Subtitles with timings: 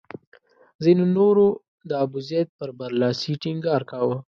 [0.83, 1.47] ځینو نورو
[1.89, 4.17] د ابوزید پر برلاسي ټینګار کاوه.